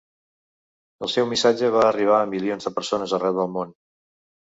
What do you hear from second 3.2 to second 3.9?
arreu del món.